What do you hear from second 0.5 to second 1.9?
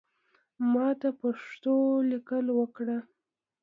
ماته پښتو